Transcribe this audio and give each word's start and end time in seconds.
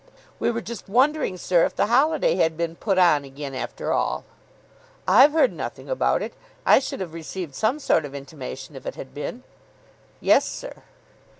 "We 0.39 0.49
were 0.49 0.61
just 0.61 0.89
wondering, 0.89 1.37
sir, 1.37 1.63
if 1.63 1.75
the 1.75 1.85
holiday 1.85 2.33
had 2.37 2.57
been 2.57 2.75
put 2.75 2.97
on 2.97 3.23
again, 3.23 3.53
after 3.53 3.93
all." 3.93 4.25
"I've 5.07 5.33
heard 5.33 5.53
nothing 5.53 5.89
about 5.91 6.23
it. 6.23 6.33
I 6.65 6.79
should 6.79 7.01
have 7.01 7.13
received 7.13 7.53
some 7.53 7.77
sort 7.77 8.03
of 8.03 8.15
intimation 8.15 8.75
if 8.75 8.87
it 8.87 8.95
had 8.95 9.13
been." 9.13 9.43
"Yes, 10.19 10.43
sir." 10.47 10.81